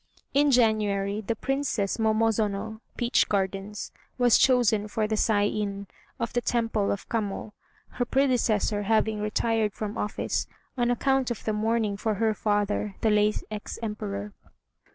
[0.33, 5.85] In January the Princess Momo zono (peach gardens) was chosen for the Saiin,
[6.19, 7.53] of the Temple of Kamo,
[7.89, 13.11] her predecessor having retired from office, on account of the mourning for her father, the
[13.11, 14.33] late ex Emperor.